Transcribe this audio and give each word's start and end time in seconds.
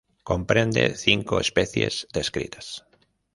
Comprende 0.29 0.95
cinco 1.05 1.39
especies 1.39 2.07
descritas. 2.11 2.85